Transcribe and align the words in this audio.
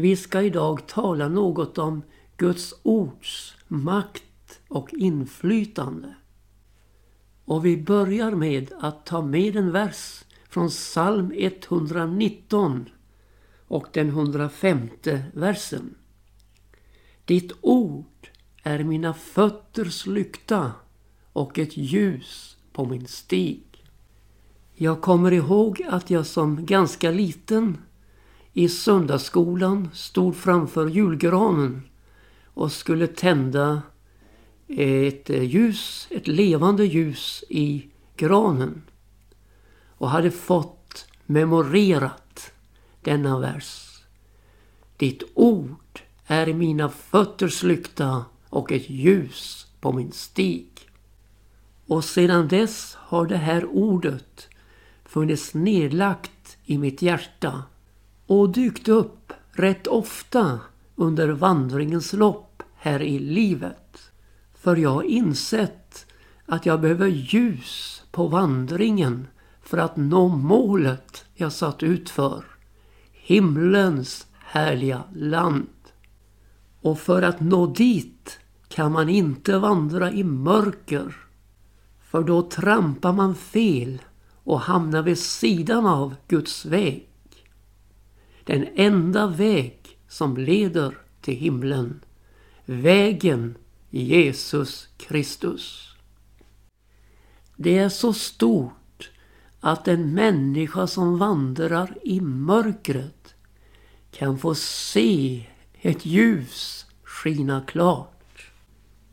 Vi 0.00 0.16
ska 0.16 0.42
idag 0.42 0.86
tala 0.86 1.28
något 1.28 1.78
om 1.78 2.02
Guds 2.36 2.74
ords 2.82 3.56
makt 3.68 4.60
och 4.68 4.94
inflytande. 4.94 6.14
Och 7.44 7.66
vi 7.66 7.76
börjar 7.76 8.30
med 8.30 8.72
att 8.80 9.06
ta 9.06 9.22
med 9.22 9.56
en 9.56 9.72
vers 9.72 10.24
från 10.48 10.68
psalm 10.68 11.32
119 11.36 12.88
och 13.68 13.86
den 13.92 14.08
105 14.08 14.88
versen. 15.32 15.94
Ditt 17.24 17.52
ord 17.60 18.28
är 18.62 18.84
mina 18.84 19.14
fötters 19.14 20.06
lykta 20.06 20.72
och 21.32 21.58
ett 21.58 21.76
ljus 21.76 22.56
på 22.72 22.84
min 22.84 23.06
stig. 23.06 23.84
Jag 24.74 25.00
kommer 25.00 25.32
ihåg 25.32 25.82
att 25.88 26.10
jag 26.10 26.26
som 26.26 26.66
ganska 26.66 27.10
liten 27.10 27.78
i 28.58 28.68
söndagsskolan 28.68 29.88
stod 29.92 30.36
framför 30.36 30.88
julgranen 30.88 31.82
och 32.44 32.72
skulle 32.72 33.06
tända 33.06 33.82
eh, 34.68 35.02
ett 35.02 35.30
eh, 35.30 35.42
ljus, 35.42 36.08
ett 36.10 36.26
levande 36.26 36.84
ljus 36.84 37.44
i 37.48 37.88
granen. 38.16 38.82
Och 39.88 40.10
hade 40.10 40.30
fått 40.30 41.06
memorerat 41.26 42.52
denna 43.02 43.38
vers. 43.38 44.00
Ditt 44.96 45.22
ord 45.34 46.00
är 46.26 46.54
mina 46.54 46.88
fötters 46.88 47.62
lykta 47.62 48.24
och 48.48 48.72
ett 48.72 48.90
ljus 48.90 49.66
på 49.80 49.92
min 49.92 50.12
stig. 50.12 50.68
Och 51.86 52.04
sedan 52.04 52.48
dess 52.48 52.94
har 52.94 53.26
det 53.26 53.36
här 53.36 53.64
ordet 53.64 54.48
funnits 55.04 55.54
nedlagt 55.54 56.56
i 56.64 56.78
mitt 56.78 57.02
hjärta 57.02 57.62
och 58.28 58.50
dykt 58.50 58.88
upp 58.88 59.32
rätt 59.52 59.86
ofta 59.86 60.60
under 60.96 61.28
vandringens 61.28 62.12
lopp 62.12 62.62
här 62.76 63.02
i 63.02 63.18
livet. 63.18 64.10
För 64.54 64.76
jag 64.76 64.90
har 64.90 65.02
insett 65.02 66.06
att 66.46 66.66
jag 66.66 66.80
behöver 66.80 67.06
ljus 67.06 68.02
på 68.10 68.26
vandringen 68.26 69.26
för 69.62 69.78
att 69.78 69.96
nå 69.96 70.28
målet 70.28 71.24
jag 71.34 71.52
satt 71.52 71.82
ut 71.82 72.10
för. 72.10 72.44
Himlens 73.12 74.26
härliga 74.38 75.02
land. 75.14 75.68
Och 76.80 76.98
för 76.98 77.22
att 77.22 77.40
nå 77.40 77.66
dit 77.66 78.38
kan 78.68 78.92
man 78.92 79.08
inte 79.08 79.58
vandra 79.58 80.12
i 80.12 80.24
mörker. 80.24 81.16
För 82.00 82.22
då 82.22 82.42
trampar 82.42 83.12
man 83.12 83.34
fel 83.34 84.02
och 84.44 84.60
hamnar 84.60 85.02
vid 85.02 85.18
sidan 85.18 85.86
av 85.86 86.14
Guds 86.28 86.64
väg. 86.64 87.07
Den 88.48 88.68
enda 88.74 89.26
väg 89.26 89.78
som 90.08 90.36
leder 90.36 90.98
till 91.20 91.34
himlen. 91.34 92.00
Vägen 92.64 93.54
Jesus 93.90 94.88
Kristus. 94.96 95.94
Det 97.56 97.78
är 97.78 97.88
så 97.88 98.12
stort 98.12 99.10
att 99.60 99.88
en 99.88 100.14
människa 100.14 100.86
som 100.86 101.18
vandrar 101.18 101.98
i 102.02 102.20
mörkret 102.20 103.34
kan 104.10 104.38
få 104.38 104.54
se 104.54 105.46
ett 105.80 106.06
ljus 106.06 106.86
skina 107.02 107.60
klart. 107.66 108.50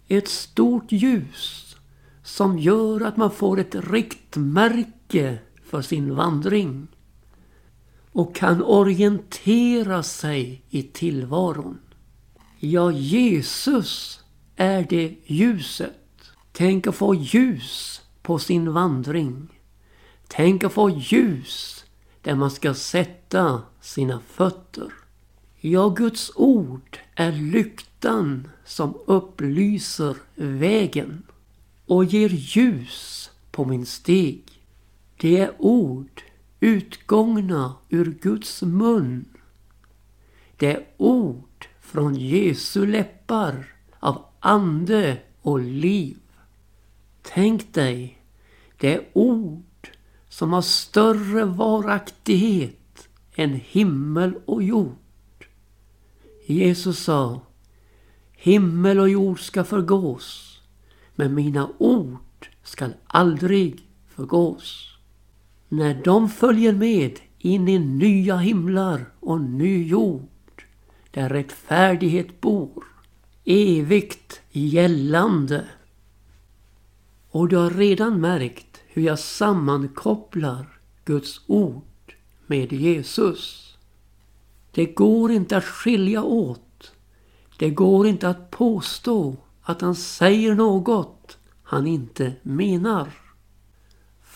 Ett 0.07 0.27
stort 0.27 0.91
ljus 0.91 1.75
som 2.23 2.59
gör 2.59 3.01
att 3.01 3.17
man 3.17 3.31
får 3.31 3.59
ett 3.59 3.75
riktmärke 3.75 5.39
för 5.65 5.81
sin 5.81 6.15
vandring 6.15 6.87
och 8.15 8.35
kan 8.35 8.63
orientera 8.63 10.03
sig 10.03 10.61
i 10.69 10.83
tillvaron. 10.83 11.79
Ja, 12.59 12.91
Jesus 12.91 14.23
är 14.55 14.85
det 14.89 15.15
ljuset. 15.25 16.31
Tänk 16.51 16.87
att 16.87 16.95
få 16.95 17.15
ljus 17.15 18.01
på 18.21 18.39
sin 18.39 18.73
vandring. 18.73 19.47
Tänk 20.27 20.63
att 20.63 20.73
få 20.73 20.89
ljus 20.89 21.85
där 22.21 22.35
man 22.35 22.51
ska 22.51 22.73
sätta 22.73 23.61
sina 23.81 24.19
fötter. 24.19 24.93
Ja, 25.59 25.89
Guds 25.89 26.31
ord 26.35 26.99
är 27.15 27.31
lyktan 27.31 28.47
som 28.65 28.97
upplyser 29.05 30.15
vägen 30.35 31.23
och 31.85 32.05
ger 32.05 32.29
ljus 32.29 33.31
på 33.51 33.65
min 33.65 33.85
steg. 33.85 34.43
Det 35.17 35.37
är 35.37 35.53
ord 35.57 36.21
utgångna 36.65 37.75
ur 37.89 38.11
Guds 38.21 38.61
mun. 38.61 39.25
Det 40.57 40.71
är 40.71 40.85
ord 40.97 41.67
från 41.79 42.15
Jesu 42.15 42.85
läppar 42.85 43.65
av 43.99 44.25
ande 44.39 45.17
och 45.41 45.59
liv. 45.59 46.17
Tänk 47.21 47.73
dig, 47.73 48.21
det 48.77 48.93
är 48.95 49.01
ord 49.13 49.89
som 50.29 50.53
har 50.53 50.61
större 50.61 51.45
varaktighet 51.45 53.07
än 53.35 53.53
himmel 53.53 54.33
och 54.45 54.63
jord. 54.63 55.47
Jesus 56.45 56.99
sa, 56.99 57.41
himmel 58.31 58.99
och 58.99 59.09
jord 59.09 59.39
ska 59.39 59.63
förgås, 59.63 60.59
men 61.15 61.33
mina 61.33 61.69
ord 61.77 62.49
skall 62.63 62.93
aldrig 63.07 63.87
förgås. 64.07 64.94
När 65.69 66.03
de 66.03 66.29
följer 66.29 66.73
med 66.73 67.19
in 67.39 67.67
i 67.67 67.79
nya 67.79 68.37
himlar 68.37 69.05
och 69.19 69.41
ny 69.41 69.87
jord, 69.87 70.63
där 71.11 71.29
rättfärdighet 71.29 72.41
bor, 72.41 72.83
evigt 73.45 74.41
gällande. 74.51 75.65
Och 77.29 77.47
du 77.47 77.57
har 77.57 77.69
redan 77.69 78.21
märkt 78.21 78.81
hur 78.87 79.01
jag 79.01 79.19
sammankopplar 79.19 80.79
Guds 81.05 81.41
ord 81.47 82.15
med 82.47 82.73
Jesus. 82.73 83.77
Det 84.71 84.85
går 84.85 85.31
inte 85.31 85.57
att 85.57 85.65
skilja 85.65 86.23
åt. 86.23 86.91
Det 87.57 87.69
går 87.69 88.07
inte 88.07 88.29
att 88.29 88.51
påstå 88.51 89.35
att 89.61 89.81
han 89.81 89.95
säger 89.95 90.55
något 90.55 91.37
han 91.63 91.87
inte 91.87 92.33
menar. 92.41 93.24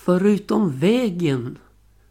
Förutom 0.10 0.80
vägen 0.80 1.58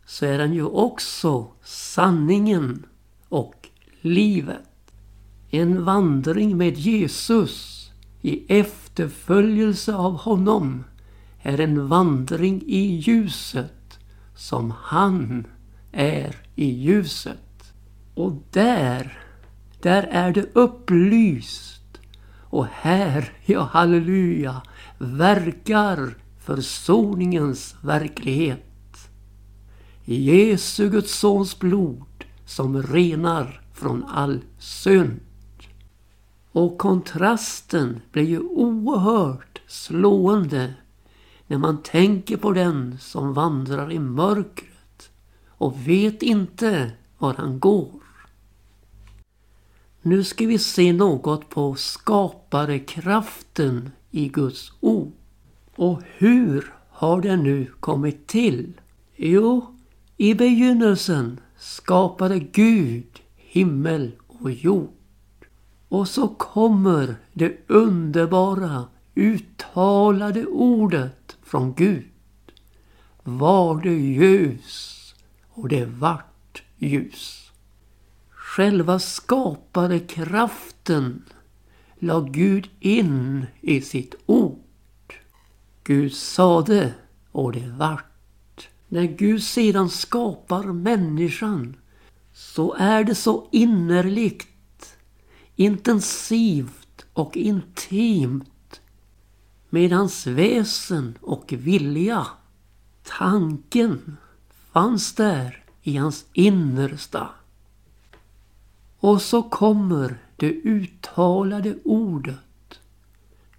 så 0.06 0.26
är 0.26 0.38
den 0.38 0.54
ju 0.54 0.64
också 0.64 1.47
sanningen 1.64 2.86
och 3.28 3.69
livet. 4.00 4.92
En 5.50 5.84
vandring 5.84 6.56
med 6.56 6.78
Jesus 6.78 7.86
i 8.22 8.59
efterföljelse 8.59 9.94
av 9.94 10.16
honom 10.16 10.84
är 11.42 11.60
en 11.60 11.88
vandring 11.88 12.62
i 12.66 12.97
ljuset 12.97 13.98
som 14.36 14.72
han 14.82 15.47
är 15.92 16.36
i 16.54 16.70
ljuset. 16.70 17.72
Och 18.15 18.32
där, 18.50 19.19
där 19.82 20.03
är 20.03 20.32
det 20.32 20.47
upplyst. 20.53 22.00
Och 22.42 22.66
här, 22.66 23.32
ja 23.44 23.62
halleluja, 23.72 24.62
verkar 24.98 26.15
försoningens 26.48 27.76
verklighet. 27.82 29.10
Jesu 30.04 30.91
Guds 30.91 31.19
sons 31.19 31.59
blod 31.59 32.25
som 32.47 32.82
renar 32.82 33.60
från 33.75 34.04
all 34.04 34.41
synd. 34.59 35.20
Och 36.53 36.78
kontrasten 36.78 38.00
blir 38.12 38.25
ju 38.25 38.41
oerhört 38.41 39.60
slående 39.66 40.75
när 41.47 41.59
man 41.59 41.82
tänker 41.82 42.36
på 42.36 42.53
den 42.53 42.98
som 43.00 43.34
vandrar 43.34 43.92
i 43.92 43.98
mörkret 43.98 45.10
och 45.48 45.88
vet 45.88 46.22
inte 46.22 46.92
var 47.19 47.34
han 47.34 47.60
går. 47.60 48.03
Nu 50.03 50.25
ska 50.25 50.47
vi 50.47 50.59
se 50.59 50.92
något 50.92 51.48
på 51.48 51.74
skaparekraften 51.74 53.91
i 54.10 54.28
Guds 54.28 54.72
ord. 54.80 55.17
Och 55.78 56.03
hur 56.16 56.72
har 56.91 57.21
den 57.21 57.42
nu 57.42 57.66
kommit 57.80 58.27
till? 58.27 58.80
Jo, 59.16 59.75
i 60.16 60.34
begynnelsen 60.34 61.41
skapade 61.59 62.39
Gud 62.39 63.21
himmel 63.36 64.13
och 64.27 64.51
jord. 64.51 64.95
Och 65.89 66.09
så 66.09 66.28
kommer 66.28 67.16
det 67.33 67.57
underbara 67.66 68.84
uttalade 69.15 70.47
ordet 70.47 71.36
från 71.42 71.75
Gud. 71.75 72.04
Var 73.22 73.83
det 73.83 73.95
ljus 73.95 75.15
och 75.51 75.69
det 75.69 75.84
vart 75.84 76.63
ljus. 76.77 77.51
Själva 78.30 78.98
skapade 78.98 79.98
kraften 79.98 81.25
la 81.98 82.21
Gud 82.21 82.69
in 82.80 83.47
i 83.60 83.80
sitt 83.80 84.15
ord. 84.27 84.47
Gud 85.89 86.13
sade 86.13 86.95
och 87.33 87.53
det 87.53 87.69
vart. 87.77 88.69
När 88.89 89.05
Gud 89.05 89.43
sedan 89.43 89.91
skapar 89.91 90.63
människan 90.63 91.77
så 92.33 92.75
är 92.75 93.05
det 93.05 93.15
så 93.15 93.49
innerligt, 93.53 94.97
intensivt 95.57 97.07
och 97.13 97.37
intimt 97.37 98.81
med 99.69 99.93
hans 99.93 100.27
väsen 100.27 101.19
och 101.21 101.53
vilja. 101.57 102.27
Tanken 103.03 104.17
fanns 104.73 105.15
där 105.15 105.65
i 105.83 105.97
hans 105.97 106.25
innersta. 106.33 107.29
Och 108.99 109.23
så 109.23 109.43
kommer 109.43 110.19
det 110.37 110.53
uttalade 110.53 111.79
ordet. 111.85 112.81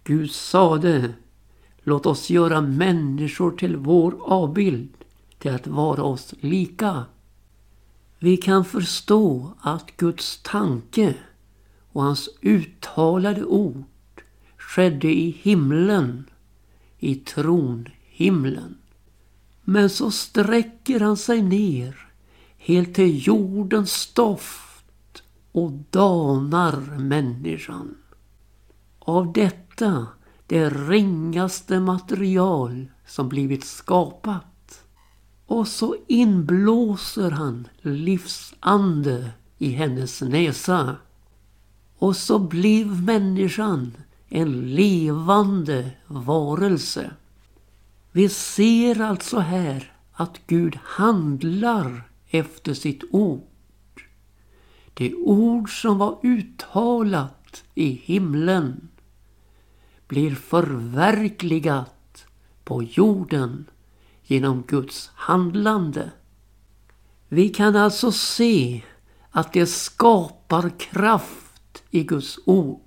Gud 0.03 0.31
sade, 0.31 1.13
låt 1.89 2.05
oss 2.05 2.29
göra 2.29 2.61
människor 2.61 3.51
till 3.51 3.77
vår 3.77 4.15
avbild, 4.21 4.89
till 5.37 5.51
att 5.51 5.67
vara 5.67 6.03
oss 6.03 6.33
lika. 6.39 7.05
Vi 8.19 8.37
kan 8.37 8.65
förstå 8.65 9.53
att 9.61 9.97
Guds 9.97 10.39
tanke 10.43 11.15
och 11.91 12.03
hans 12.03 12.29
uttalade 12.41 13.43
ord 13.45 13.83
skedde 14.57 15.13
i 15.13 15.37
himlen, 15.41 16.25
i 16.99 17.15
tronhimlen. 17.15 18.77
Men 19.63 19.89
så 19.89 20.11
sträcker 20.11 20.99
han 20.99 21.17
sig 21.17 21.41
ner 21.41 22.07
helt 22.57 22.95
till 22.95 23.27
jordens 23.27 23.91
stoft 23.91 25.23
och 25.51 25.71
danar 25.71 26.99
människan. 26.99 27.95
Av 28.99 29.33
detta 29.33 30.07
det 30.49 30.69
ringaste 30.69 31.79
material 31.79 32.85
som 33.07 33.29
blivit 33.29 33.63
skapat. 33.63 34.83
Och 35.45 35.67
så 35.67 35.95
inblåser 36.07 37.31
han 37.31 37.67
livsande 37.81 39.31
i 39.57 39.69
hennes 39.69 40.21
näsa. 40.21 40.95
Och 41.97 42.15
så 42.15 42.39
blev 42.39 43.03
människan 43.03 43.93
en 44.29 44.75
levande 44.75 45.91
varelse. 46.07 47.11
Vi 48.11 48.29
ser 48.29 49.01
alltså 49.01 49.39
här 49.39 49.93
att 50.13 50.39
Gud 50.47 50.79
handlar 50.83 52.09
efter 52.29 52.73
sitt 52.73 53.03
ord. 53.11 54.01
Det 54.93 55.13
ord 55.15 55.81
som 55.81 55.97
var 55.97 56.19
uttalat 56.23 57.63
i 57.75 57.89
himlen 58.03 58.89
blir 60.09 60.35
förverkligat 60.35 62.25
på 62.63 62.83
jorden 62.83 63.65
genom 64.23 64.63
Guds 64.67 65.11
handlande. 65.13 66.11
Vi 67.27 67.49
kan 67.49 67.75
alltså 67.75 68.11
se 68.11 68.83
att 69.31 69.53
det 69.53 69.65
skapar 69.65 70.79
kraft 70.79 71.83
i 71.89 72.03
Guds 72.03 72.39
ord. 72.45 72.81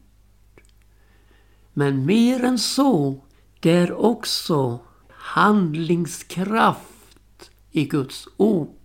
Men 1.73 2.07
mer 2.07 2.45
än 2.45 2.59
så, 2.59 3.25
det 3.61 3.71
är 3.71 3.93
också 3.93 4.81
handlingskraft 5.09 7.51
i 7.71 7.85
Guds 7.85 8.29
ord. 8.37 8.77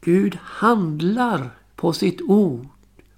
Gud 0.00 0.38
handlar 0.42 1.58
på 1.76 1.92
sitt 1.92 2.22
ord 2.22 2.66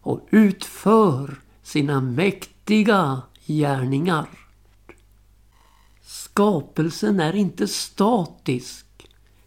och 0.00 0.28
utför 0.30 1.40
sina 1.62 2.00
mäktiga 2.00 3.22
gärningar. 3.48 4.28
Skapelsen 6.02 7.20
är 7.20 7.36
inte 7.36 7.68
statisk 7.68 8.86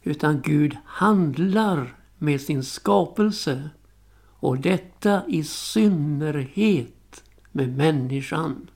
utan 0.04 0.42
Gud 0.42 0.78
handlar 0.86 1.96
med 2.18 2.42
sin 2.42 2.64
skapelse 2.64 3.70
och 4.28 4.60
detta 4.60 5.24
i 5.28 5.44
synnerhet 5.44 7.24
med 7.52 7.78
människan. 7.78 8.70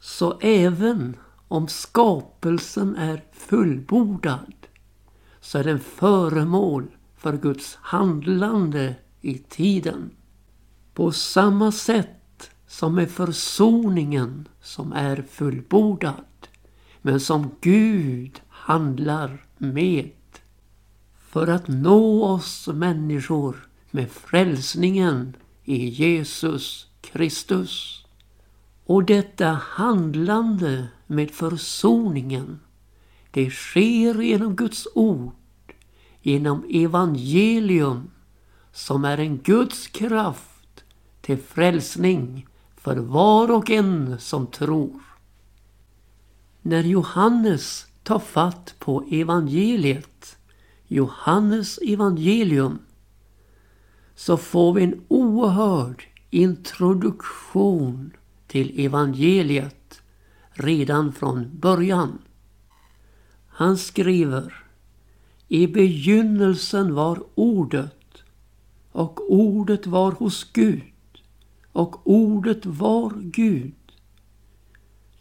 Så 0.00 0.38
även 0.40 1.16
om 1.48 1.68
skapelsen 1.68 2.96
är 2.96 3.24
fullbordad 3.32 4.52
så 5.40 5.58
är 5.58 5.64
den 5.64 5.80
föremål 5.80 6.86
för 7.16 7.36
Guds 7.36 7.78
handlande 7.80 8.94
i 9.20 9.38
tiden. 9.38 10.10
På 10.94 11.12
samma 11.12 11.72
sätt 11.72 12.10
som 12.66 12.94
med 12.94 13.10
försoningen 13.10 14.48
som 14.62 14.92
är 14.92 15.24
fullbordad 15.30 16.24
men 17.02 17.20
som 17.20 17.50
Gud 17.60 18.40
handlar 18.48 19.44
med 19.58 20.10
för 21.18 21.46
att 21.46 21.68
nå 21.68 22.24
oss 22.24 22.68
människor 22.68 23.68
med 23.90 24.10
frälsningen 24.10 25.36
i 25.64 25.88
Jesus 25.88 26.86
Kristus. 27.00 28.04
Och 28.84 29.04
detta 29.04 29.48
handlande 29.62 30.88
med 31.06 31.30
försoningen, 31.30 32.60
det 33.30 33.50
sker 33.50 34.22
genom 34.22 34.56
Guds 34.56 34.88
ord, 34.94 35.34
genom 36.22 36.64
evangelium 36.70 38.10
som 38.72 39.04
är 39.04 39.18
en 39.18 39.38
Guds 39.38 39.86
kraft 39.86 40.84
till 41.20 41.38
frälsning 41.38 42.46
för 42.86 42.96
var 42.96 43.50
och 43.50 43.70
en 43.70 44.18
som 44.18 44.46
tror. 44.46 45.00
När 46.62 46.82
Johannes 46.82 47.86
tar 48.02 48.18
fatt 48.18 48.74
på 48.78 49.04
evangeliet, 49.10 50.38
Johannes 50.88 51.78
evangelium, 51.78 52.78
så 54.14 54.36
får 54.36 54.72
vi 54.72 54.84
en 54.84 55.04
oerhörd 55.08 56.04
introduktion 56.30 58.10
till 58.46 58.86
evangeliet 58.86 60.02
redan 60.50 61.12
från 61.12 61.58
början. 61.58 62.18
Han 63.48 63.78
skriver 63.78 64.64
I 65.48 65.66
begynnelsen 65.66 66.94
var 66.94 67.22
ordet 67.34 68.22
och 68.92 69.32
ordet 69.32 69.86
var 69.86 70.12
hos 70.12 70.52
Gud 70.52 70.82
och 71.76 72.00
ordet 72.04 72.66
var 72.66 73.12
Gud. 73.16 73.74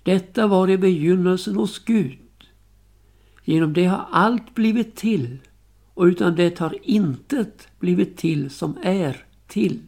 Detta 0.04 0.48
var 0.48 0.70
i 0.70 0.78
begynnelsen 0.78 1.56
hos 1.56 1.80
Gud. 1.86 2.20
Genom 3.44 3.74
det 3.74 3.86
har 3.86 4.08
allt 4.12 4.56
blivit 4.56 4.96
till 4.96 5.38
och 5.94 6.04
utan 6.04 6.36
det 6.36 6.60
har 6.60 6.78
intet 6.84 7.68
blivit 7.80 8.18
till 8.18 8.50
som 8.50 8.78
är 8.84 9.26
till. 9.48 9.82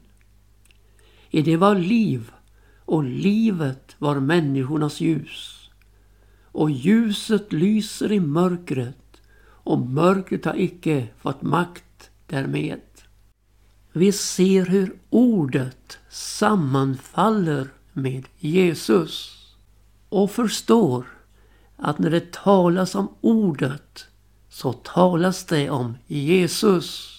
I 1.29 1.41
det 1.41 1.57
var 1.57 1.75
liv 1.75 2.31
och 2.85 3.03
livet 3.03 3.95
var 3.97 4.19
människornas 4.19 5.01
ljus. 5.01 5.69
Och 6.43 6.71
ljuset 6.71 7.53
lyser 7.53 8.11
i 8.11 8.19
mörkret 8.19 9.21
och 9.41 9.79
mörkret 9.79 10.45
har 10.45 10.55
icke 10.59 11.07
fått 11.17 11.41
makt 11.41 12.09
därmed. 12.25 12.79
Vi 13.97 14.11
ser 14.11 14.65
hur 14.65 14.95
ordet 15.09 15.97
sammanfaller 16.09 17.67
med 17.93 18.27
Jesus 18.37 19.41
och 20.09 20.31
förstår 20.31 21.05
att 21.77 21.99
när 21.99 22.09
det 22.09 22.31
talas 22.31 22.95
om 22.95 23.07
ordet 23.21 24.05
så 24.49 24.73
talas 24.73 25.45
det 25.45 25.69
om 25.69 25.97
Jesus. 26.07 27.13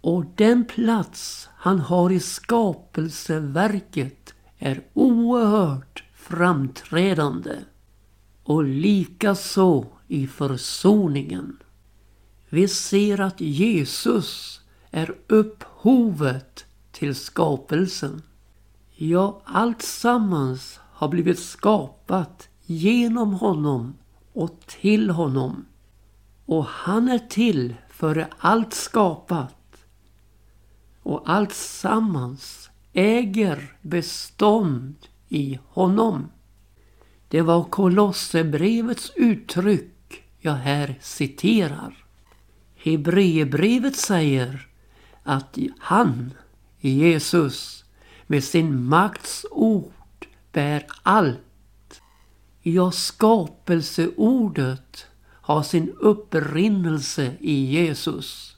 Och 0.00 0.24
den 0.34 0.64
plats 0.64 1.48
han 1.56 1.80
har 1.80 2.12
i 2.12 2.20
skapelseverket 2.20 4.34
är 4.58 4.82
oerhört 4.92 6.04
framträdande. 6.14 7.56
Och 8.42 8.64
likaså 8.64 9.86
i 10.08 10.26
försoningen. 10.26 11.56
Vi 12.48 12.68
ser 12.68 13.20
att 13.20 13.40
Jesus 13.40 14.60
är 14.94 15.14
upphovet 15.26 16.64
till 16.92 17.14
skapelsen. 17.14 18.22
Ja, 18.96 19.40
allt 19.44 19.82
sammans 19.82 20.80
har 20.92 21.08
blivit 21.08 21.38
skapat 21.38 22.48
genom 22.62 23.34
honom 23.34 23.94
och 24.32 24.60
till 24.66 25.10
honom. 25.10 25.66
Och 26.46 26.64
han 26.64 27.08
är 27.08 27.18
till 27.18 27.74
före 27.90 28.28
allt 28.38 28.74
skapat. 28.74 29.84
Och 31.02 31.22
allt 31.24 31.52
sammans 31.52 32.70
äger 32.92 33.76
bestånd 33.82 34.94
i 35.28 35.58
honom. 35.68 36.28
Det 37.28 37.42
var 37.42 37.64
Kolosserbrevets 37.64 39.12
uttryck 39.16 40.24
jag 40.38 40.54
här 40.54 40.98
citerar. 41.00 42.04
Hebreerbrevet 42.76 43.96
säger 43.96 44.68
att 45.24 45.58
han, 45.78 46.32
Jesus, 46.80 47.84
med 48.26 48.44
sin 48.44 48.84
makts 48.84 49.46
ord 49.50 50.26
bär 50.52 50.86
allt. 51.02 52.00
Ja, 52.62 52.90
skapelseordet 52.90 55.06
har 55.24 55.62
sin 55.62 55.94
upprinnelse 56.00 57.36
i 57.40 57.64
Jesus. 57.64 58.54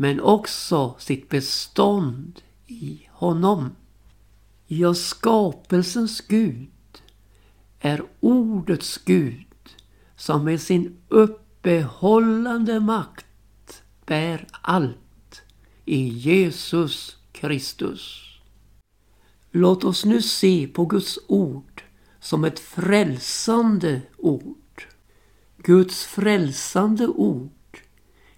men 0.00 0.20
också 0.20 0.94
sitt 0.98 1.28
bestånd 1.28 2.40
i 2.66 3.08
honom. 3.10 3.70
Ja, 4.66 4.94
skapelsens 4.94 6.20
Gud 6.20 7.02
är 7.80 8.02
ordets 8.20 8.98
Gud 9.04 9.46
som 10.16 10.44
med 10.44 10.60
sin 10.60 10.96
uppehållande 11.08 12.80
makt 12.80 13.82
bär 14.06 14.46
allt 14.50 14.96
i 15.90 16.08
Jesus 16.08 17.16
Kristus. 17.32 18.24
Låt 19.50 19.84
oss 19.84 20.04
nu 20.04 20.22
se 20.22 20.66
på 20.66 20.84
Guds 20.84 21.18
ord 21.26 21.82
som 22.20 22.44
ett 22.44 22.58
frälsande 22.58 24.02
ord. 24.16 24.86
Guds 25.56 26.04
frälsande 26.04 27.06
ord 27.06 27.80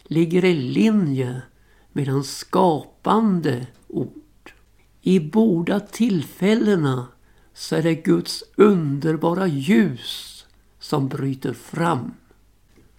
ligger 0.03 0.45
i 0.45 0.55
linje 0.55 1.43
med 1.93 2.09
hans 2.09 2.37
skapande 2.37 3.67
ord. 3.89 4.53
I 5.01 5.21
båda 5.21 5.81
tillfällena 5.81 7.09
så 7.55 7.77
är 7.77 7.83
det 7.83 7.95
Guds 7.95 8.45
underbara 8.57 9.47
ljus 9.47 10.47
som 10.79 11.09
bryter 11.09 11.53
fram 11.53 12.15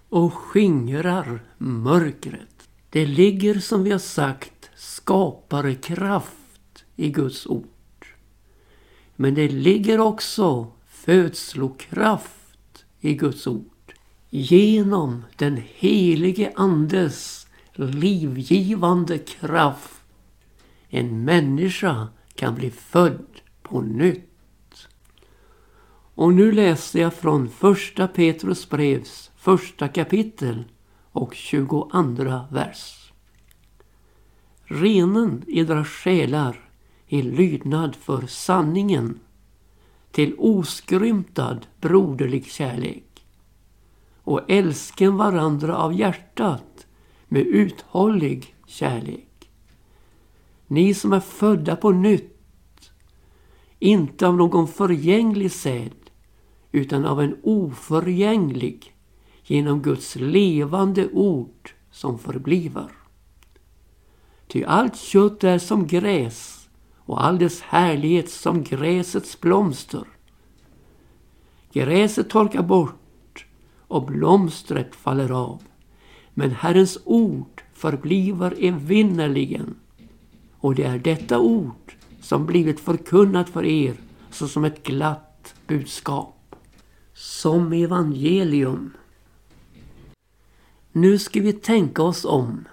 och 0.10 0.33
skingrar 0.33 1.43
mörkret. 1.57 2.52
Det 2.94 3.06
ligger 3.06 3.60
som 3.60 3.84
vi 3.84 3.92
har 3.92 4.00
sagt 4.00 4.70
skaparekraft 4.76 6.86
i 6.96 7.10
Guds 7.10 7.48
ord. 7.48 8.06
Men 9.16 9.34
det 9.34 9.48
ligger 9.48 10.00
också 10.00 10.72
födslokraft 10.88 12.86
i 13.00 13.14
Guds 13.14 13.48
ord. 13.48 13.94
Genom 14.30 15.24
den 15.38 15.62
helige 15.74 16.52
Andes 16.56 17.48
livgivande 17.74 19.18
kraft 19.18 20.02
en 20.90 21.24
människa 21.24 22.08
kan 22.36 22.56
bli 22.56 22.72
född 22.72 23.42
på 23.62 23.82
nytt. 23.82 24.88
Och 26.16 26.34
nu 26.34 26.52
läser 26.52 27.02
jag 27.02 27.14
från 27.14 27.50
första 27.50 28.08
Petrus 28.08 28.70
brevs 28.70 29.32
första 29.36 29.88
kapitel 29.88 30.64
och 31.13 31.34
22 31.34 31.91
vers. 32.51 33.12
Renen 34.63 35.43
edra 35.48 35.86
själar 35.86 36.70
i 37.08 37.22
lydnad 37.22 37.96
för 37.96 38.27
sanningen 38.27 39.20
till 40.12 40.36
oskrymtad 40.38 41.67
broderlig 41.82 42.46
kärlek 42.46 43.25
och 44.24 44.41
älsken 44.48 45.17
varandra 45.17 45.77
av 45.77 45.93
hjärtat 45.93 46.88
med 47.27 47.41
uthållig 47.41 48.55
kärlek. 48.67 49.50
Ni 50.67 50.93
som 50.93 51.13
är 51.13 51.20
födda 51.20 51.75
på 51.75 51.91
nytt, 51.91 52.91
inte 53.79 54.27
av 54.27 54.36
någon 54.36 54.67
förgänglig 54.67 55.51
säd 55.51 55.91
utan 56.72 57.05
av 57.05 57.22
en 57.22 57.38
oförgänglig 57.43 58.93
genom 59.44 59.82
Guds 59.82 60.16
levande 60.16 61.10
ord 61.10 61.72
som 61.92 62.20
förbliver. 62.20 62.92
Ty 64.48 64.64
allt 64.64 64.96
kött 64.96 65.44
är 65.44 65.58
som 65.58 65.88
gräs 65.88 66.70
och 66.98 67.26
all 67.26 67.40
dess 67.40 67.62
härlighet 67.62 68.30
som 68.30 68.64
gräsets 68.64 69.42
blomster. 69.42 70.04
Gräset 71.72 72.30
torkar 72.30 72.64
bort 72.64 73.46
och 73.88 74.06
blomstret 74.06 74.96
faller 74.96 75.32
av. 75.32 75.62
Men 76.34 76.52
Herrens 76.52 76.98
ord 77.06 77.64
förbliver 77.74 78.56
evinnerligen. 78.60 79.76
Och 80.58 80.76
det 80.76 80.84
är 80.84 81.00
detta 81.00 81.40
ord 81.40 81.94
som 82.22 82.46
blivit 82.46 82.80
förkunnat 82.80 83.50
för 83.50 83.66
er 83.66 83.96
såsom 84.32 84.66
ett 84.66 84.84
glatt 84.84 85.56
budskap 85.68 86.56
som 87.14 87.74
evangelium. 87.74 88.94
Nu 90.96 91.20
ska 91.20 91.42
vi 91.42 91.54
tänka 91.54 92.04
oss 92.04 92.26
om. 92.26 92.66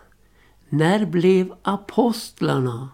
När 0.68 1.06
blev 1.06 1.54
apostlarna 1.62 2.88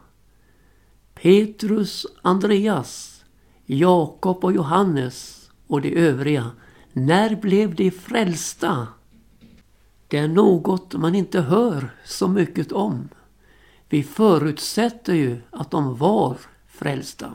Petrus, 1.14 2.06
Andreas, 2.23 3.25
Jakob 3.64 4.45
och 4.45 4.52
Johannes 4.52 5.50
och 5.66 5.80
de 5.80 5.95
övriga, 5.95 6.50
när 6.92 7.37
blev 7.37 7.75
de 7.75 7.90
frälsta? 7.90 8.88
Det 10.09 10.18
är 10.18 10.28
något 10.28 10.95
man 10.95 11.14
inte 11.14 11.40
hör 11.40 11.90
så 12.04 12.28
mycket 12.28 12.73
om. 12.73 13.09
Vi 13.88 14.02
förutsätter 14.02 15.14
ju 15.14 15.40
att 15.50 15.71
de 15.71 15.97
var 15.97 16.37
frälsta. 16.68 17.33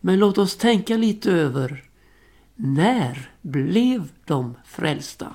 Men 0.00 0.18
låt 0.18 0.38
oss 0.38 0.56
tänka 0.56 0.96
lite 0.96 1.32
över 1.32 1.84
när 2.54 3.30
blev 3.42 4.08
de 4.24 4.56
frälsta? 4.64 5.34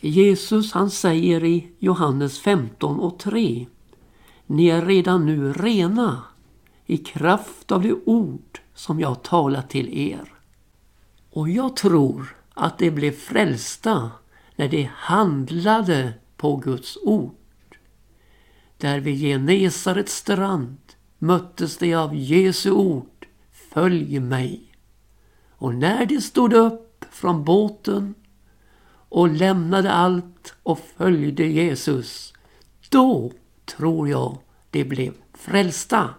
Jesus 0.00 0.72
han 0.72 0.90
säger 0.90 1.44
i 1.44 1.68
Johannes 1.78 2.38
15 2.38 3.00
och 3.00 3.18
3 3.18 3.66
Ni 4.46 4.66
är 4.66 4.86
redan 4.86 5.26
nu 5.26 5.52
rena 5.52 6.22
i 6.86 6.96
kraft 6.96 7.72
av 7.72 7.82
det 7.82 7.94
ord 8.04 8.60
som 8.74 9.00
jag 9.00 9.22
talat 9.22 9.70
till 9.70 9.98
er. 9.98 10.32
Och 11.30 11.48
jag 11.48 11.76
tror 11.76 12.36
att 12.54 12.78
de 12.78 12.90
blev 12.90 13.12
frälsta 13.12 14.10
när 14.56 14.68
de 14.68 14.90
handlade 14.94 16.12
på 16.36 16.56
Guds 16.56 16.98
ord. 17.02 17.76
Där 18.78 19.00
vid 19.00 19.20
Genesarets 19.20 20.14
strand 20.14 20.78
möttes 21.18 21.78
de 21.78 21.94
av 21.94 22.14
Jesu 22.14 22.70
ord 22.70 23.26
Följ 23.52 24.20
mig. 24.20 24.74
Och 25.50 25.74
när 25.74 26.06
de 26.06 26.20
stod 26.20 26.52
upp 26.52 27.04
från 27.10 27.44
båten 27.44 28.14
och 29.10 29.28
lämnade 29.28 29.92
allt 29.92 30.54
och 30.62 30.78
följde 30.96 31.46
Jesus, 31.46 32.32
då 32.88 33.32
tror 33.64 34.08
jag 34.08 34.38
de 34.70 34.84
blev 34.84 35.14
frälsta. 35.34 36.14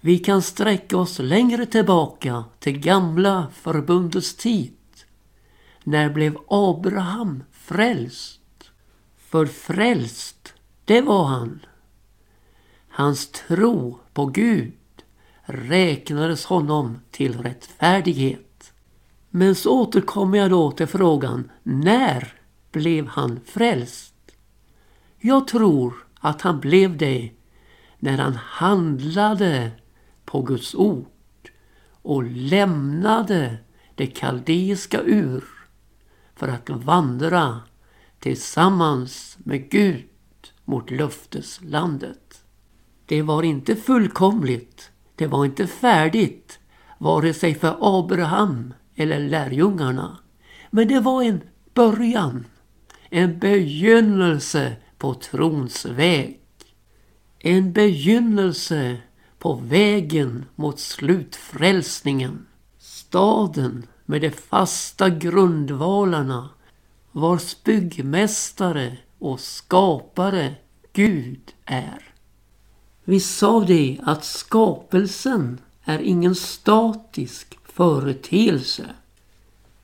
Vi 0.00 0.18
kan 0.18 0.42
sträcka 0.42 0.96
oss 0.96 1.18
längre 1.18 1.66
tillbaka 1.66 2.44
till 2.58 2.78
gamla 2.78 3.46
förbundets 3.52 4.36
tid. 4.36 4.74
När 5.84 6.10
blev 6.10 6.38
Abraham 6.48 7.44
frälst? 7.52 8.40
För 9.16 9.46
frälst, 9.46 10.54
det 10.84 11.00
var 11.00 11.24
han. 11.24 11.60
Hans 12.88 13.30
tro 13.30 13.98
på 14.12 14.26
Gud 14.26 14.72
räknades 15.42 16.44
honom 16.44 16.98
till 17.10 17.42
rättfärdighet. 17.42 18.47
Men 19.30 19.54
så 19.54 19.80
återkommer 19.80 20.38
jag 20.38 20.50
då 20.50 20.70
till 20.70 20.86
frågan, 20.86 21.50
när 21.62 22.32
blev 22.72 23.06
han 23.06 23.40
frälst? 23.44 24.14
Jag 25.18 25.48
tror 25.48 25.94
att 26.20 26.42
han 26.42 26.60
blev 26.60 26.96
det 26.96 27.30
när 27.98 28.18
han 28.18 28.34
handlade 28.34 29.70
på 30.24 30.42
Guds 30.42 30.74
ord 30.74 31.06
och 32.02 32.22
lämnade 32.24 33.56
det 33.94 34.06
kaldeiska 34.06 35.02
ur 35.02 35.44
för 36.34 36.48
att 36.48 36.70
vandra 36.70 37.60
tillsammans 38.18 39.38
med 39.38 39.70
Gud 39.70 40.04
mot 40.64 40.90
löfteslandet. 40.90 42.44
Det 43.06 43.22
var 43.22 43.42
inte 43.42 43.76
fullkomligt 43.76 44.90
det 45.18 45.26
var 45.26 45.44
inte 45.44 45.66
färdigt, 45.66 46.58
vare 46.98 47.34
sig 47.34 47.54
för 47.54 47.76
Abraham 47.80 48.74
eller 48.98 49.18
lärjungarna. 49.18 50.18
Men 50.70 50.88
det 50.88 51.00
var 51.00 51.22
en 51.22 51.40
början, 51.74 52.46
en 53.10 53.38
begynnelse 53.38 54.76
på 54.98 55.14
trons 55.14 55.86
väg. 55.86 56.40
En 57.38 57.72
begynnelse 57.72 58.96
på 59.38 59.54
vägen 59.54 60.44
mot 60.54 60.78
slutfrälsningen. 60.78 62.46
Staden 62.78 63.86
med 64.04 64.20
de 64.20 64.30
fasta 64.30 65.10
grundvalarna 65.10 66.48
vars 67.12 67.62
byggmästare 67.62 68.96
och 69.18 69.40
skapare 69.40 70.54
Gud 70.92 71.52
är. 71.64 72.14
Vi 73.04 73.20
sa 73.20 73.64
det 73.64 73.98
att 74.02 74.24
skapelsen 74.24 75.60
är 75.84 75.98
ingen 75.98 76.34
statisk 76.34 77.57
företeelse 77.78 78.86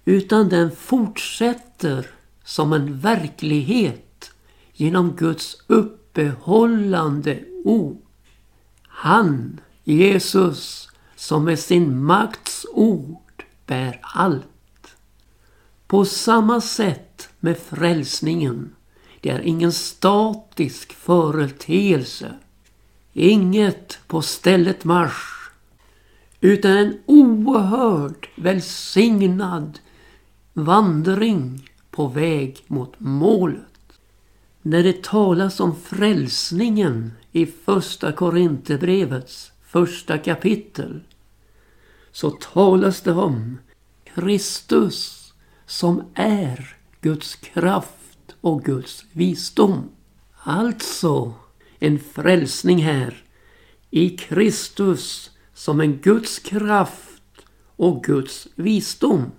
utan 0.04 0.48
den 0.48 0.76
fortsätter 0.76 2.06
som 2.44 2.72
en 2.72 2.98
verklighet 2.98 4.30
genom 4.72 5.16
Guds 5.16 5.56
uppehållande 5.66 7.40
ord. 7.64 8.02
Han, 8.82 9.60
Jesus, 9.84 10.88
som 11.16 11.44
med 11.44 11.58
sin 11.58 12.04
makts 12.04 12.66
ord 12.72 13.44
bär 13.66 13.98
allt. 14.02 14.96
På 15.86 16.04
samma 16.04 16.60
sätt 16.60 17.28
med 17.40 17.58
frälsningen. 17.58 18.74
Det 19.20 19.30
är 19.30 19.40
ingen 19.40 19.72
statisk 19.72 20.92
företeelse. 20.92 22.34
Inget 23.12 23.98
på 24.06 24.22
stället 24.22 24.84
marsch. 24.84 25.33
Utan 26.44 26.76
en 26.76 26.98
oerhörd 27.06 28.28
välsignad 28.36 29.78
vandring 30.52 31.70
på 31.90 32.06
väg 32.06 32.64
mot 32.66 32.94
målet. 32.98 34.00
När 34.62 34.82
det 34.82 35.02
talas 35.02 35.60
om 35.60 35.76
frälsningen 35.76 37.12
i 37.32 37.46
första 37.46 38.12
Korinthierbrevets 38.12 39.52
första 39.66 40.18
kapitel 40.18 41.00
så 42.12 42.30
talas 42.30 43.00
det 43.00 43.12
om 43.12 43.58
Kristus 44.14 45.32
som 45.66 46.02
är 46.14 46.76
Guds 47.00 47.34
kraft 47.34 48.34
och 48.40 48.64
Guds 48.64 49.04
visdom. 49.12 49.88
Alltså 50.42 51.34
en 51.78 51.98
frälsning 51.98 52.78
här 52.78 53.24
i 53.90 54.10
Kristus 54.10 55.30
som 55.54 55.80
en 55.80 55.98
Guds 55.98 56.38
kraft 56.38 57.22
och 57.76 58.04
Guds 58.04 58.48
visdom. 58.54 59.32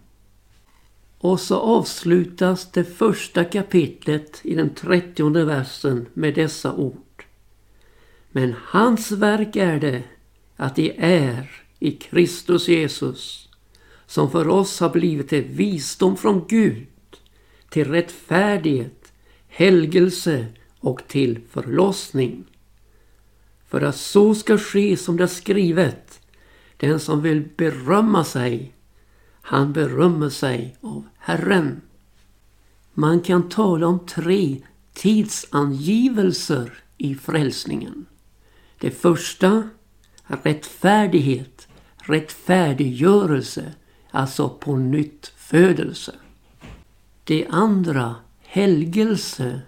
Och 1.17 1.39
så 1.39 1.60
avslutas 1.60 2.72
det 2.72 2.84
första 2.84 3.43
kapitlet 3.43 4.39
i 4.43 4.55
den 4.55 4.69
trettionde 4.69 5.45
versen 5.45 6.05
med 6.13 6.36
dessa 6.36 6.74
ord. 6.74 7.25
Men 8.31 8.55
hans 8.63 9.12
verk 9.12 9.55
är 9.55 9.79
det 9.79 10.03
att 10.55 10.75
det 10.75 11.03
är 11.03 11.51
i 11.79 11.91
Kristus 11.91 12.67
Jesus 12.67 13.50
som 14.07 14.31
för 14.31 14.48
oss 14.48 14.79
har 14.79 14.89
blivit 14.89 15.29
till 15.29 15.43
visdom 15.43 16.17
från 16.17 16.45
Gud, 16.48 16.88
till 17.69 17.91
rättfärdighet, 17.91 19.13
helgelse 19.48 20.45
och 20.79 21.07
till 21.07 21.39
förlossning. 21.50 22.43
För 23.67 23.81
att 23.81 23.95
så 23.95 24.36
ska 24.36 24.57
ske 24.57 24.98
som 24.98 25.17
det 25.17 25.24
är 25.24 25.27
skrivet, 25.27 26.04
den 26.77 27.00
som 27.00 27.22
vill 27.22 27.50
berömma 27.58 28.24
sig, 28.24 28.74
han 29.41 29.74
berömmer 29.74 30.29
sig 30.29 30.77
av 30.82 31.03
Herren. 31.17 31.82
Man 32.94 33.22
kan 33.22 33.50
tala 33.50 33.88
om 33.88 34.05
tre 34.05 34.62
tidsangivelser 34.94 36.74
i 36.98 37.15
frälsningen. 37.15 38.05
Det 38.79 38.91
första, 38.91 39.70
rättfärdighet, 40.24 41.67
rättfärdiggörelse, 41.98 43.74
alltså 44.12 44.50
på 44.50 44.75
nytt 44.75 45.34
födelse. 45.38 46.15
Det 47.24 47.48
andra, 47.50 48.15
helgelse, 48.41 49.62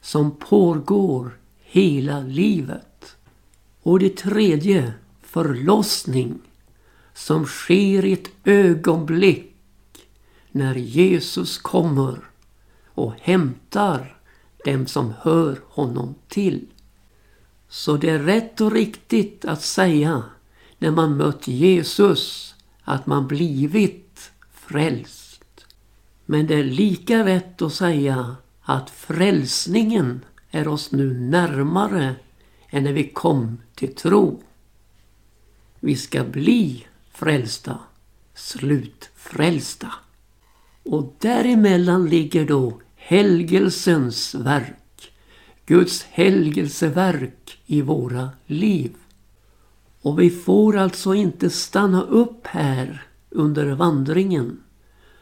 som 0.00 0.36
pågår 0.36 1.30
hela 1.62 2.20
livet. 2.20 3.16
Och 3.82 3.98
det 3.98 4.16
tredje, 4.16 4.92
förlossning, 5.30 6.38
som 7.14 7.46
sker 7.46 8.04
i 8.04 8.12
ett 8.12 8.30
ögonblick 8.44 9.54
när 10.50 10.74
Jesus 10.74 11.58
kommer 11.58 12.18
och 12.86 13.12
hämtar 13.20 14.16
dem 14.64 14.86
som 14.86 15.14
hör 15.20 15.60
honom 15.66 16.14
till. 16.28 16.66
Så 17.68 17.96
det 17.96 18.10
är 18.10 18.18
rätt 18.18 18.60
och 18.60 18.72
riktigt 18.72 19.44
att 19.44 19.62
säga 19.62 20.22
när 20.78 20.90
man 20.90 21.16
mött 21.16 21.48
Jesus 21.48 22.54
att 22.82 23.06
man 23.06 23.26
blivit 23.26 24.30
frälst. 24.52 25.66
Men 26.26 26.46
det 26.46 26.54
är 26.54 26.64
lika 26.64 27.24
rätt 27.24 27.62
att 27.62 27.74
säga 27.74 28.36
att 28.62 28.90
frälsningen 28.90 30.24
är 30.50 30.68
oss 30.68 30.92
nu 30.92 31.14
närmare 31.14 32.14
än 32.70 32.84
när 32.84 32.92
vi 32.92 33.08
kom 33.08 33.58
till 33.74 33.94
tro. 33.94 34.42
Vi 35.80 35.96
ska 35.96 36.24
bli 36.24 36.86
frälsta, 37.12 37.78
slutfrälsta. 38.34 39.92
Och 40.82 41.16
däremellan 41.18 42.06
ligger 42.06 42.46
då 42.46 42.80
helgelsens 42.96 44.34
verk. 44.34 45.12
Guds 45.66 46.02
helgelseverk 46.02 47.58
i 47.66 47.82
våra 47.82 48.30
liv. 48.46 48.94
Och 50.02 50.20
vi 50.20 50.30
får 50.30 50.76
alltså 50.76 51.14
inte 51.14 51.50
stanna 51.50 52.02
upp 52.02 52.46
här 52.46 53.02
under 53.30 53.66
vandringen. 53.66 54.60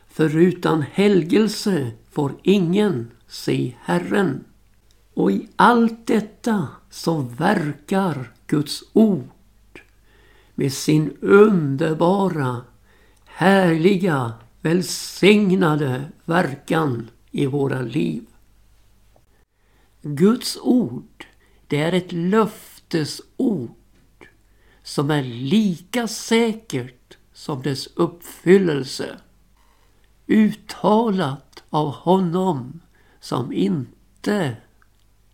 För 0.08 0.36
utan 0.36 0.82
helgelse 0.82 1.90
får 2.10 2.32
ingen 2.42 3.10
se 3.28 3.74
Herren. 3.80 4.44
Och 5.14 5.32
i 5.32 5.48
allt 5.56 6.06
detta 6.06 6.68
så 6.90 7.20
verkar 7.20 8.32
Guds 8.46 8.84
ord 8.92 9.28
med 10.58 10.72
sin 10.72 11.16
underbara, 11.20 12.64
härliga 13.24 14.32
välsignade 14.60 16.04
verkan 16.24 17.10
i 17.30 17.46
våra 17.46 17.80
liv. 17.80 18.24
Guds 20.02 20.58
ord, 20.62 21.26
det 21.66 21.80
är 21.80 21.92
ett 21.92 22.12
löftesord 22.12 23.70
som 24.82 25.10
är 25.10 25.22
lika 25.22 26.08
säkert 26.08 27.16
som 27.32 27.62
dess 27.62 27.88
uppfyllelse. 27.94 29.18
Uttalat 30.26 31.64
av 31.70 31.90
honom 31.90 32.80
som 33.20 33.52
inte 33.52 34.56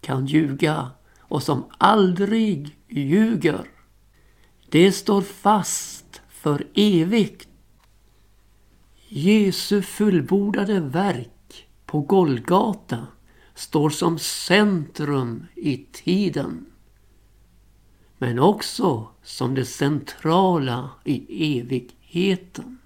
kan 0.01 0.27
ljuga 0.27 0.91
och 1.19 1.43
som 1.43 1.65
aldrig 1.79 2.77
ljuger. 2.89 3.74
Det 4.75 4.93
står 4.93 5.23
fast 5.23 6.21
för 6.29 6.67
evigt 6.75 7.49
Jesu 9.09 9.83
fullbordade 9.83 10.81
verk 10.81 11.67
på 11.87 12.01
Golgata 12.01 13.07
står 13.55 13.91
som 13.91 14.19
centrum 14.19 15.47
i 15.55 15.77
tiden. 15.77 16.67
Men 18.19 18.39
också 18.39 19.09
som 19.23 19.55
det 19.55 19.65
centrala 19.65 20.91
i 21.05 21.59
evigheten. 21.59 22.79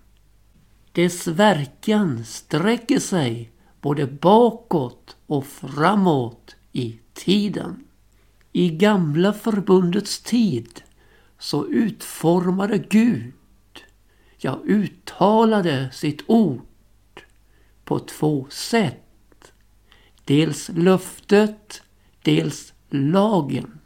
Dess 0.92 1.27
verkan 1.27 2.24
sträcker 2.24 2.98
sig 2.98 3.53
både 3.81 4.07
bakåt 4.07 5.16
och 5.27 5.46
framåt 5.46 6.57
i 6.72 6.98
tiden. 7.14 7.85
I 8.53 8.70
gamla 8.70 9.33
förbundets 9.33 10.22
tid 10.22 10.83
så 11.38 11.66
utformade 11.66 12.79
Gud 12.79 13.33
ja 14.38 14.61
uttalade 14.64 15.90
sitt 15.92 16.22
ord 16.27 16.62
på 17.85 17.98
två 17.98 18.46
sätt. 18.51 19.53
Dels 20.24 20.70
löftet, 20.74 21.83
dels 22.22 22.72
lagen. 22.88 23.79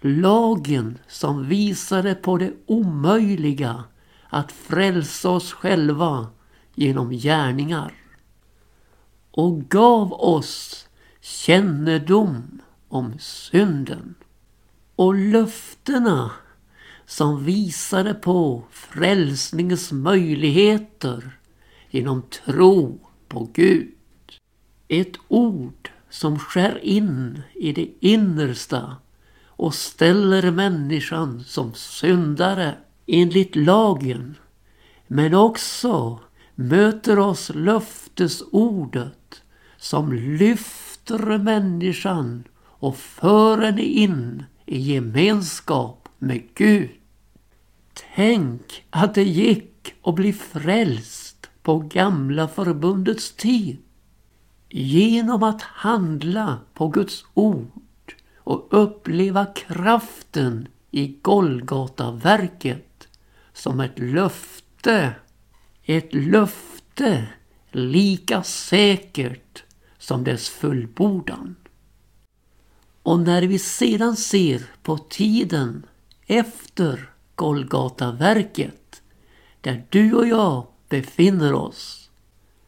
Lagen 0.00 0.98
som 1.08 1.48
visade 1.48 2.14
på 2.14 2.38
det 2.38 2.52
omöjliga 2.66 3.84
att 4.28 4.52
frälsa 4.52 5.30
oss 5.30 5.52
själva 5.52 6.26
genom 6.74 7.10
gärningar. 7.10 7.92
Och 9.30 9.68
gav 9.68 10.12
oss 10.12 10.88
kännedom 11.20 12.62
om 12.88 13.18
synden. 13.18 14.14
Och 14.96 15.14
löftena 15.14 16.30
som 17.06 17.44
visade 17.44 18.14
på 18.14 18.62
frälsningens 18.70 19.92
möjligheter 19.92 21.38
genom 21.90 22.22
tro 22.22 22.98
på 23.28 23.48
Gud. 23.52 23.92
Ett 24.88 25.16
ord 25.28 25.90
som 26.10 26.38
skär 26.38 26.84
in 26.84 27.42
i 27.54 27.72
det 27.72 27.88
innersta 28.00 28.96
och 29.46 29.74
ställer 29.74 30.50
människan 30.50 31.44
som 31.44 31.74
syndare 31.74 32.74
enligt 33.06 33.56
lagen. 33.56 34.34
Men 35.06 35.34
också 35.34 36.20
möter 36.54 37.18
oss 37.18 37.50
löftesordet 37.54 39.42
som 39.76 40.12
lyfter 40.12 41.38
människan 41.38 42.44
och 42.58 42.96
för 42.96 43.58
henne 43.58 43.82
in 43.82 44.44
i 44.66 44.78
gemenskap 44.78 46.05
med 46.18 46.42
Gud. 46.54 46.90
Tänk 48.14 48.84
att 48.90 49.14
det 49.14 49.24
gick 49.24 49.94
att 50.02 50.14
bli 50.14 50.32
frälst 50.32 51.50
på 51.62 51.78
gamla 51.78 52.48
förbundets 52.48 53.32
tid. 53.32 53.78
Genom 54.68 55.42
att 55.42 55.62
handla 55.62 56.58
på 56.74 56.88
Guds 56.88 57.24
ord 57.34 58.14
och 58.36 58.68
uppleva 58.70 59.46
kraften 59.46 60.68
i 60.90 61.06
Golgataverket 61.22 63.08
som 63.52 63.80
ett 63.80 63.98
löfte. 63.98 65.14
Ett 65.82 66.14
löfte 66.14 67.28
lika 67.70 68.42
säkert 68.42 69.64
som 69.98 70.24
dess 70.24 70.48
fullbordan. 70.48 71.56
Och 73.02 73.20
när 73.20 73.42
vi 73.42 73.58
sedan 73.58 74.16
ser 74.16 74.62
på 74.82 74.98
tiden 74.98 75.86
efter 76.26 77.10
Golgataverket, 77.34 79.02
där 79.60 79.84
du 79.88 80.14
och 80.14 80.28
jag 80.28 80.66
befinner 80.88 81.52
oss, 81.52 82.10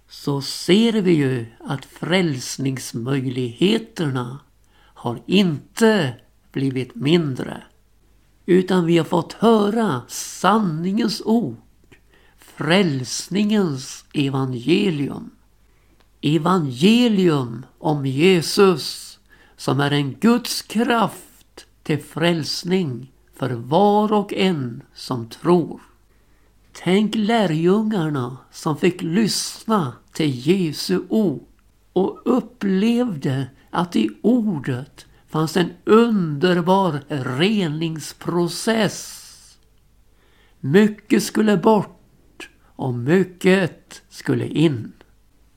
så 0.09 0.43
ser 0.43 0.93
vi 0.93 1.13
ju 1.13 1.47
att 1.61 1.85
frälsningsmöjligheterna 1.85 4.41
har 4.95 5.23
inte 5.27 6.15
blivit 6.53 6.95
mindre. 6.95 7.63
Utan 8.47 8.87
vi 8.87 8.99
har 8.99 9.05
fått 9.05 9.33
höra 9.33 10.03
sanningens 10.09 11.23
ord, 11.25 11.57
frälsningens 12.39 14.05
evangelium. 14.13 15.31
Evangelium 16.21 17.67
om 17.79 18.07
Jesus 18.07 19.19
som 19.57 19.81
är 19.81 19.91
en 19.91 20.15
Guds 20.15 20.63
kraft 20.63 21.67
till 21.83 22.03
frälsning 22.03 23.13
för 23.39 23.51
var 23.51 24.13
och 24.13 24.33
en 24.33 24.83
som 24.95 25.29
tror. 25.29 25.81
Tänk 26.73 27.15
lärjungarna 27.15 28.37
som 28.51 28.77
fick 28.77 29.03
lyssna 29.03 29.93
till 30.13 30.49
Jesu 30.49 31.01
ord 31.09 31.47
och 31.93 32.21
upplevde 32.25 33.47
att 33.71 33.97
i 33.97 34.11
ordet 34.23 35.07
fanns 35.29 35.57
en 35.57 35.71
underbar 35.85 37.01
reningsprocess. 37.09 39.25
Mycket 40.61 41.23
skulle 41.23 41.57
bort 41.57 42.49
och 42.65 42.95
mycket 42.95 44.03
skulle 44.09 44.49
in. 44.49 44.93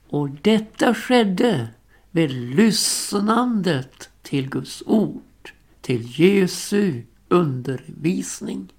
Och 0.10 0.30
detta 0.30 0.94
skedde 0.94 1.68
vid 2.12 2.32
lyssnandet 2.32 4.10
till 4.22 4.50
Guds 4.50 4.84
ord, 4.86 5.52
till 5.82 6.20
Jesu 6.20 7.02
undervisning. 7.32 8.74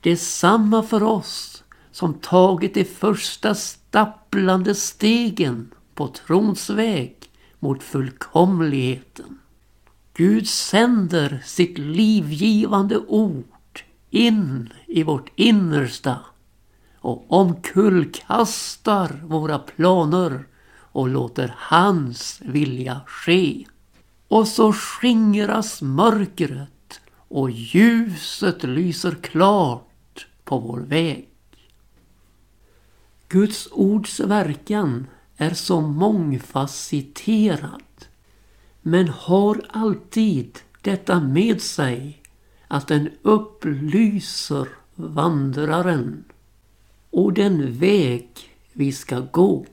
Detsamma 0.00 0.82
för 0.82 1.02
oss 1.02 1.64
som 1.92 2.14
tagit 2.14 2.74
de 2.74 2.84
första 2.84 3.54
stapplande 3.54 4.74
stegen 4.74 5.74
på 5.94 6.08
trons 6.08 6.70
väg 6.70 7.16
mot 7.58 7.82
fullkomligheten. 7.82 9.38
Gud 10.14 10.48
sänder 10.48 11.42
sitt 11.44 11.78
livgivande 11.78 12.98
ord 12.98 13.82
in 14.10 14.72
i 14.86 15.02
vårt 15.02 15.30
innersta 15.36 16.18
och 16.98 17.24
omkullkastar 17.28 19.20
våra 19.24 19.58
planer 19.58 20.46
och 20.74 21.08
låter 21.08 21.54
hans 21.58 22.40
vilja 22.44 23.00
ske. 23.06 23.66
Och 24.28 24.48
så 24.48 24.72
skingras 24.72 25.82
mörkret 25.82 26.75
och 27.28 27.50
ljuset 27.50 28.62
lyser 28.62 29.16
klart 29.22 30.26
på 30.44 30.58
vår 30.58 30.80
väg. 30.80 31.28
Guds 33.28 33.68
ords 33.72 34.20
verkan 34.20 35.06
är 35.36 35.54
så 35.54 35.80
mångfacetterad 35.80 37.82
men 38.82 39.08
har 39.08 39.62
alltid 39.68 40.58
detta 40.82 41.20
med 41.20 41.62
sig 41.62 42.22
att 42.68 42.88
den 42.88 43.10
upplyser 43.22 44.68
vandraren 44.94 46.24
och 47.10 47.32
den 47.32 47.78
väg 47.78 48.28
vi 48.72 48.92
ska 48.92 49.20
gå. 49.20 49.66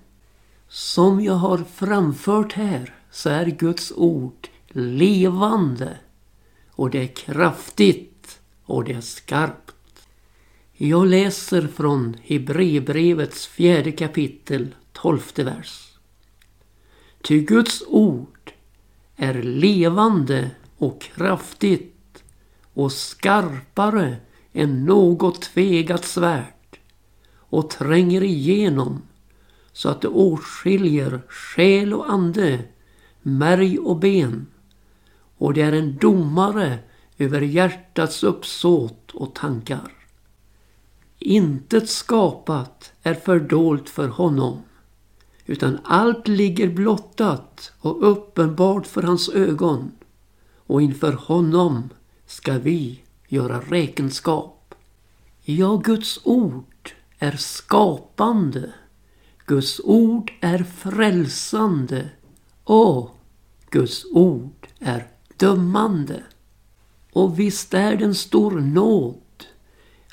Som 0.68 1.22
jag 1.22 1.34
har 1.34 1.58
framfört 1.58 2.54
här 2.54 2.94
så 3.12 3.30
är 3.30 3.46
Guds 3.46 3.92
ord 3.96 4.48
levande 4.70 5.98
och 6.76 6.90
det 6.90 7.04
är 7.04 7.08
kraftigt 7.08 8.40
och 8.66 8.84
det 8.84 8.94
är 8.94 9.02
skarpt. 9.02 10.08
Jag 10.74 11.08
läser 11.08 11.68
från 11.68 12.18
Hebreerbrevets 12.24 13.48
fjärde 13.48 13.92
kapitel, 13.92 14.76
tolfte 14.92 15.44
vers. 15.44 15.98
Ty 17.22 17.40
Guds 17.40 17.84
ord 17.88 18.52
är 19.16 19.44
levande 19.44 20.52
och 20.78 21.02
kraftigt 21.02 22.24
och 22.74 22.92
skarpare 22.92 24.18
än 24.54 24.86
något 24.86 25.42
tvegat 25.42 26.06
svärd 26.06 26.80
och 27.36 27.70
tränger 27.70 28.24
igenom 28.24 29.02
så 29.74 29.90
att 29.90 30.02
det 30.02 30.08
åtskiljer 30.08 31.22
själ 31.28 31.94
och 31.94 32.12
ande, 32.12 32.60
märg 33.22 33.80
och 33.80 33.98
ben 34.00 34.48
och 35.38 35.54
det 35.54 35.62
är 35.62 35.74
en 35.74 35.98
domare 35.98 36.80
över 37.18 37.42
hjärtats 37.42 38.24
uppsåt 38.24 39.12
och 39.12 39.36
tankar. 39.36 39.92
Intet 41.20 41.90
skapat 41.90 42.92
är 43.04 43.14
fördolt 43.14 43.90
för 43.90 44.08
honom 44.08 44.62
utan 45.46 45.80
allt 45.84 46.28
ligger 46.28 46.70
blottat 46.70 47.74
och 47.80 48.12
uppenbart 48.12 48.88
för 48.88 49.02
hans 49.04 49.30
ögon 49.30 49.92
och 50.68 50.82
inför 50.82 51.14
honom 51.14 51.90
ska 52.26 52.60
vi 52.60 53.02
göra 53.28 53.60
räkenskap. 53.60 54.76
Ja, 55.42 55.76
Guds 55.76 56.20
ord 56.24 56.92
är 57.20 57.32
skapande. 57.38 58.74
Guds 59.46 59.82
ord 59.84 60.32
är 60.42 60.64
frälsande 60.64 62.10
och 62.64 63.12
Guds 63.70 64.06
ord 64.12 64.68
är 64.80 65.08
dömande. 65.44 66.24
Och 67.12 67.40
visst 67.40 67.74
är 67.74 67.96
det 67.96 68.06
en 68.06 68.16
stor 68.16 68.52
nåd 68.52 69.46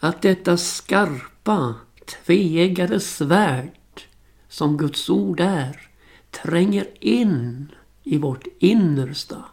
att 0.00 0.22
detta 0.22 0.56
skarpa, 0.56 1.74
tveeggade 2.06 3.00
svärd 3.00 4.02
som 4.48 4.76
Guds 4.76 5.10
ord 5.10 5.40
är 5.40 5.80
tränger 6.30 6.86
in 7.00 7.72
i 8.04 8.18
vårt 8.18 8.46
innersta. 8.58 9.44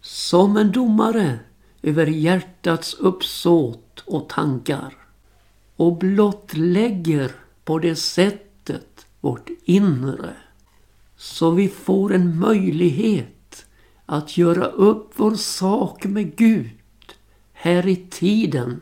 Som 0.00 0.56
en 0.56 0.72
domare 0.72 1.38
över 1.82 2.06
hjärtats 2.06 2.94
uppsåt 2.94 4.02
och 4.06 4.28
tankar. 4.28 4.94
Och 5.76 5.96
blottlägger 5.96 7.32
på 7.64 7.78
det 7.78 7.96
sättet 7.96 9.06
vårt 9.20 9.50
inre. 9.64 10.36
Så 11.16 11.50
vi 11.50 11.68
får 11.68 12.14
en 12.14 12.38
möjlighet 12.38 13.35
att 14.06 14.36
göra 14.36 14.66
upp 14.66 15.12
vår 15.16 15.34
sak 15.34 16.04
med 16.04 16.36
Gud 16.36 16.70
här 17.52 17.86
i 17.86 17.96
tiden 17.96 18.80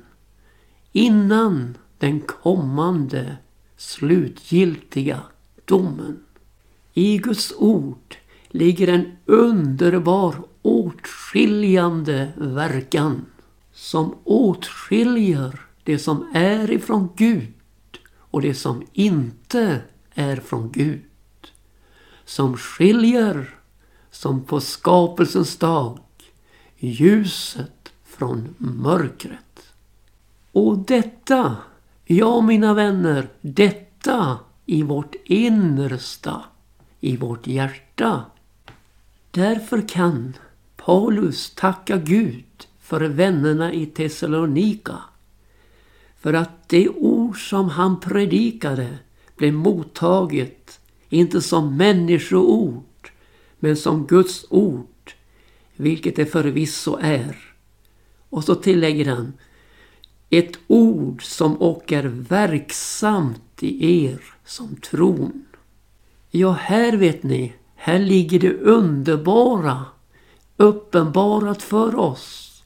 innan 0.93 1.77
den 1.99 2.21
kommande 2.21 3.37
slutgiltiga 3.77 5.21
domen. 5.65 6.25
I 6.93 7.19
Guds 7.19 7.53
ord 7.59 8.17
ligger 8.49 8.89
en 8.89 9.17
underbar 9.25 10.35
åtskiljande 10.63 12.33
verkan 12.37 13.27
som 13.73 14.15
åtskiljer 14.25 15.61
det 15.85 15.99
som 15.99 16.29
är 16.35 16.71
ifrån 16.71 17.09
Gud 17.17 17.53
och 18.19 18.43
det 18.43 18.55
som 18.55 18.87
inte 18.93 19.81
är 20.15 20.37
från 20.37 20.73
Gud. 20.73 21.03
Som 22.25 22.57
skiljer, 22.57 23.59
som 24.15 24.45
på 24.45 24.61
skapelsens 24.61 25.57
dag, 25.57 25.99
ljuset 26.77 27.93
från 28.05 28.55
mörkret. 28.59 29.73
Och 30.53 30.79
detta, 30.79 31.57
ja 32.05 32.41
mina 32.41 32.75
vänner, 32.75 33.29
detta 33.41 34.39
i 34.67 34.83
vårt 34.83 35.15
innersta, 35.25 36.43
i 37.01 37.17
vårt 37.17 37.47
hjärta. 37.47 38.25
Därför 39.31 39.89
kan 39.89 40.37
Paulus 40.77 41.51
tacka 41.55 41.97
Gud 41.97 42.67
för 42.81 43.01
vännerna 43.01 43.73
i 43.73 43.87
Thessalonika. 43.87 44.99
För 46.21 46.33
att 46.33 46.69
det 46.69 46.89
ord 46.89 47.49
som 47.49 47.69
han 47.69 48.01
predikade 48.01 48.99
blev 49.37 49.55
mottaget 49.55 50.81
inte 51.09 51.41
som 51.41 51.77
människoord 51.77 52.83
men 53.65 53.77
som 53.77 54.07
Guds 54.07 54.47
ord, 54.51 55.13
vilket 55.77 56.17
det 56.17 56.27
förvisso 56.27 56.99
är. 57.01 57.37
Och 58.31 58.45
så 58.45 58.55
tillägger 58.55 59.07
han 59.07 59.33
ett 60.31 60.59
ord 60.67 61.25
som 61.25 61.57
och 61.57 61.93
är 61.93 62.03
verksamt 62.05 63.63
i 63.63 64.05
er 64.05 64.21
som 64.45 64.77
tron. 64.77 65.45
Ja, 66.31 66.53
här 66.53 66.97
vet 66.97 67.23
ni, 67.23 67.53
här 67.75 67.99
ligger 67.99 68.41
det 68.41 68.55
underbara 68.55 69.85
uppenbarat 70.57 71.63
för 71.63 71.97
oss. 71.97 72.63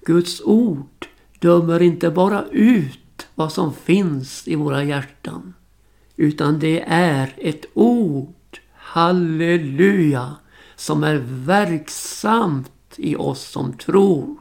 Guds 0.00 0.40
ord 0.44 1.06
dömer 1.38 1.82
inte 1.82 2.10
bara 2.10 2.44
ut 2.50 3.26
vad 3.34 3.52
som 3.52 3.74
finns 3.74 4.48
i 4.48 4.54
våra 4.54 4.84
hjärtan. 4.84 5.54
Utan 6.16 6.58
det 6.58 6.84
är 6.86 7.34
ett 7.36 7.64
ord, 7.74 8.34
halleluja, 8.92 10.36
som 10.76 11.04
är 11.04 11.22
verksamt 11.24 12.94
i 12.96 13.16
oss 13.16 13.50
som 13.50 13.72
tror. 13.72 14.36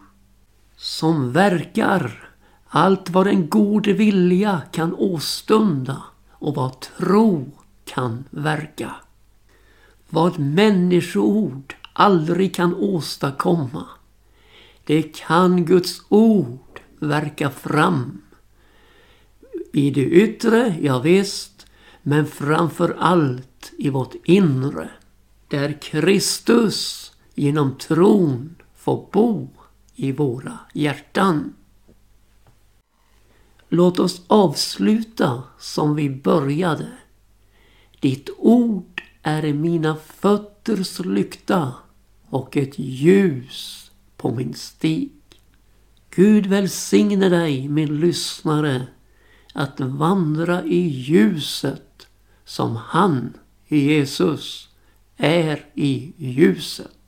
Som 0.77 1.31
verkar 1.31 2.29
allt 2.67 3.09
vad 3.09 3.27
en 3.27 3.49
god 3.49 3.87
vilja 3.87 4.61
kan 4.71 4.95
åstunda 4.95 6.03
och 6.31 6.55
vad 6.55 6.79
tro 6.79 7.51
kan 7.85 8.23
verka. 8.29 8.95
Vad 10.09 10.39
människoord 10.39 11.75
aldrig 11.93 12.55
kan 12.55 12.75
åstadkomma. 12.75 13.85
Det 14.85 15.01
kan 15.01 15.65
Guds 15.65 16.01
ord 16.09 16.79
verka 16.99 17.49
fram. 17.49 18.21
I 19.73 19.91
det 19.91 20.05
yttre, 20.05 20.75
ja 20.81 20.99
visst, 20.99 21.67
men 22.01 22.25
framför 22.27 22.95
allt 22.99 23.50
i 23.81 23.89
vårt 23.89 24.15
inre. 24.23 24.89
Där 25.47 25.81
Kristus 25.81 27.11
genom 27.35 27.77
tron 27.77 28.55
får 28.75 29.09
bo 29.11 29.49
i 29.95 30.11
våra 30.11 30.59
hjärtan. 30.73 31.53
Låt 33.69 33.99
oss 33.99 34.21
avsluta 34.27 35.43
som 35.59 35.95
vi 35.95 36.09
började. 36.09 36.87
Ditt 37.99 38.29
ord 38.37 39.01
är 39.21 39.53
mina 39.53 39.95
fötters 39.95 40.99
lykta 40.99 41.73
och 42.29 42.57
ett 42.57 42.79
ljus 42.79 43.91
på 44.17 44.31
min 44.35 44.53
stig. 44.53 45.11
Gud 46.09 46.45
välsigne 46.45 47.29
dig 47.29 47.67
min 47.67 47.99
lyssnare 47.99 48.87
att 49.53 49.79
vandra 49.79 50.63
i 50.63 50.87
ljuset 50.87 52.07
som 52.45 52.75
han, 52.75 53.33
Jesus, 53.77 54.69
är 55.17 55.65
i 55.75 56.13
ljuset. 56.17 57.00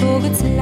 Tro 0.00 0.08
och 0.08 0.22
hopp 0.22 0.55